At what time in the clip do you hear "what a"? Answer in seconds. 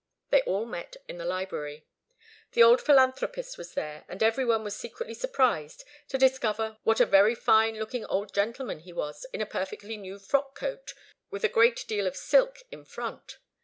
6.81-7.05